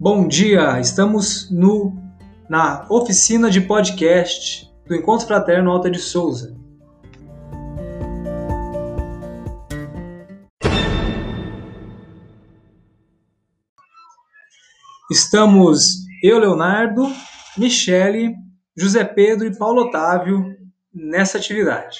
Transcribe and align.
Bom 0.00 0.28
dia, 0.28 0.78
estamos 0.78 1.50
no 1.50 1.92
na 2.48 2.86
oficina 2.88 3.50
de 3.50 3.60
podcast 3.60 4.72
do 4.86 4.94
Encontro 4.94 5.26
Fraterno 5.26 5.72
Alta 5.72 5.90
de 5.90 5.98
Souza. 5.98 6.56
Estamos 15.10 15.96
eu, 16.22 16.38
Leonardo, 16.38 17.12
Michele, 17.56 18.36
José 18.78 19.04
Pedro 19.04 19.48
e 19.48 19.58
Paulo 19.58 19.88
Otávio 19.88 20.56
nessa 20.94 21.38
atividade. 21.38 21.98